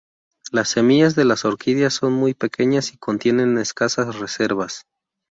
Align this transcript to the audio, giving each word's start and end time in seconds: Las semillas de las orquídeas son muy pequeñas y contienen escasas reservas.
Las 0.51 0.69
semillas 0.69 1.13
de 1.13 1.25
las 1.25 1.45
orquídeas 1.45 1.93
son 1.93 2.13
muy 2.13 2.33
pequeñas 2.33 2.91
y 2.91 2.97
contienen 2.97 3.59
escasas 3.59 4.15
reservas. 4.15 4.87